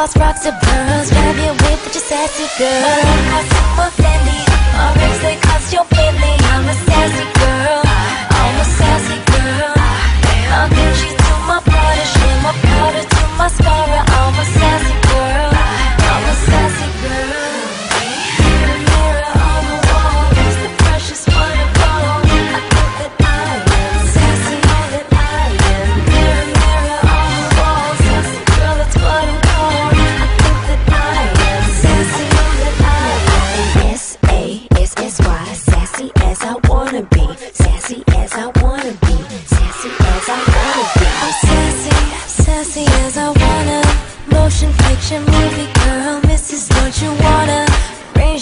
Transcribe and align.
cross 0.00 0.16
rocks 0.16 0.40
to 0.40 0.52
pearls. 0.62 1.10
Grab 1.10 1.36
your 1.36 1.52
whip, 1.52 1.80
your 1.84 2.00
sassy 2.00 2.48
girl. 2.58 3.99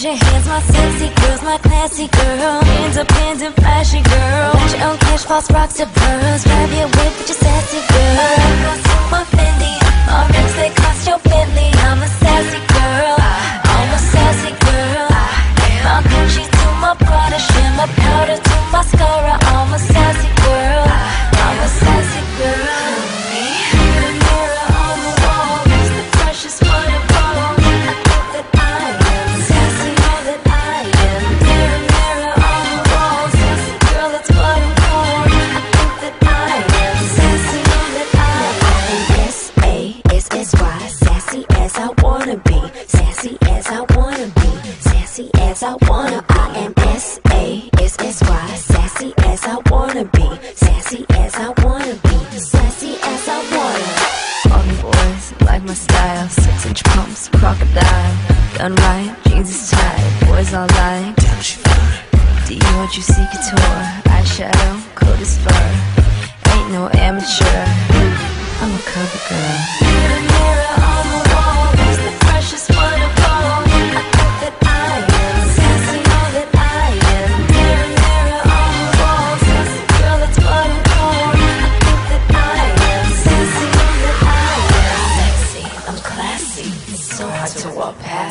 Your 0.08 0.16
hands, 0.16 0.46
my 0.48 0.60
sexy 0.62 1.08
girls, 1.20 1.42
my 1.42 1.58
classy 1.58 2.08
girl, 2.08 2.60
independent, 2.84 3.54
flashy 3.56 4.00
girl. 4.00 4.52
Got 4.52 4.72
your 4.72 4.88
own 4.88 4.98
cash, 4.98 5.24
false 5.24 5.50
rocks 5.50 5.74
to 5.74 5.86
pearls. 5.86 6.44
Grab 6.44 6.70
your 6.70 6.88
whip 6.96 7.12
with 7.18 7.28
your 7.28 7.38
sassy 7.44 7.80
girl. 7.92 8.16
My 9.12 9.24
Fendi, 9.34 9.74
my 10.08 10.26
rings 10.32 10.54
they 10.56 10.70
cost 10.70 11.06
your 11.08 11.18
Bentley. 11.18 11.70
I'm 11.84 12.00
a 12.00 12.08
sassy 12.08 12.58
girl, 12.58 12.67
as 45.58 45.64
I 45.64 45.90
wanna. 45.90 46.24
I 46.28 46.58
am 46.58 46.72
S 46.76 47.20
A 47.32 47.68
S 47.78 47.96
S 47.98 48.22
Y, 48.22 48.46
sassy 48.54 49.12
as 49.18 49.44
I 49.44 49.56
wanna 49.70 50.04
be, 50.04 50.28
sassy 50.54 51.04
as 51.10 51.34
I 51.34 51.48
wanna 51.64 51.94
be, 51.94 52.18
sassy 52.38 52.94
as 53.02 53.28
I 53.28 53.38
wanna. 53.54 54.54
All 54.54 54.62
the 54.62 54.76
boys 54.82 55.24
like 55.48 55.62
my 55.64 55.74
style. 55.74 56.28
Six 56.28 56.66
inch 56.66 56.84
pumps, 56.84 57.28
crocodile. 57.28 58.14
Done 58.56 58.74
right, 58.76 59.16
jeans 59.26 59.50
is 59.50 59.70
tight. 59.70 60.26
Boys 60.26 60.54
all 60.54 60.68
like. 60.78 61.16
Damn, 61.16 61.40
she 61.42 61.56
fine. 61.56 61.98
Dior, 62.46 62.86
Juicy 62.92 63.24
Couture. 63.32 63.82
Eyeshadow, 64.14 64.74
coat 64.94 65.20
is 65.20 65.38
fur. 65.38 65.66
Ain't 66.52 66.70
no 66.70 66.88
amateur. 67.06 67.64
I'm 68.60 68.74
a 68.74 68.82
cover 68.90 69.20
girl. 69.28 70.27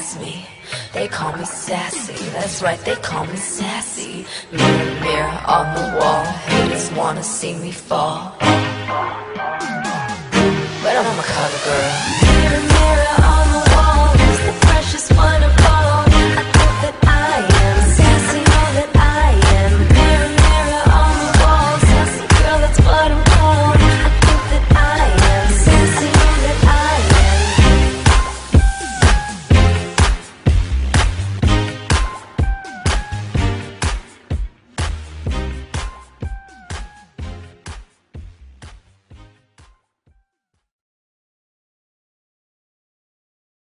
pass 0.07 0.19
me. 0.19 0.45
They 0.93 1.07
call 1.07 1.35
me 1.37 1.45
sassy, 1.45 2.13
that's 2.31 2.61
right, 2.61 2.79
they 2.85 2.95
call 2.95 3.25
me 3.25 3.35
sassy. 3.35 4.25
Mirror, 4.51 5.01
mirror 5.01 5.41
on 5.45 5.75
the 5.75 5.97
wall, 5.99 6.23
haters 6.23 6.91
wanna 6.93 7.23
see 7.23 7.55
me 7.55 7.71
fall. 7.71 8.35
But 10.83 10.93
I'm 10.99 11.19
a 11.19 11.27
cover 11.35 11.59
girl. 11.67 11.91
Mirror, 12.23 12.63
mirror 12.75 13.15
on 13.33 13.45
the 13.55 13.63
wall, 13.73 14.07
who's 14.19 14.39
the 14.47 14.53
precious 14.67 15.09
one 15.11 15.43
of 15.43 15.53
all. 15.73 16.03
I 16.39 16.43
think 16.55 16.73
that 16.83 16.95
I 17.03 17.35
am 17.63 17.77
sassy, 17.97 18.41
all 18.57 18.71
that 18.77 18.91
I 18.95 19.29
am. 19.59 19.71
Mirror, 19.95 20.31
mirror 20.43 20.83
on 21.01 21.13
the 21.21 21.29
wall, 21.41 21.73
sassy 21.89 22.25
girl, 22.37 22.57
that's 22.63 22.79
what 22.79 23.11
I'm. 23.11 23.26